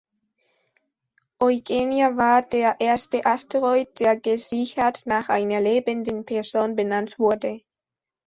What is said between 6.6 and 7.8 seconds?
benannt wurde.